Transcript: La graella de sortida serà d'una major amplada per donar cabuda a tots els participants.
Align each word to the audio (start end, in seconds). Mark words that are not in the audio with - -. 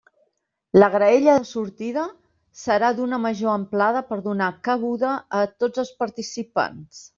La 0.77 0.87
graella 0.93 1.35
de 1.43 1.49
sortida 1.49 2.05
serà 2.63 2.89
d'una 3.01 3.21
major 3.27 3.53
amplada 3.59 4.03
per 4.09 4.19
donar 4.31 4.49
cabuda 4.71 5.15
a 5.43 5.45
tots 5.65 5.87
els 5.87 5.95
participants. 6.05 7.07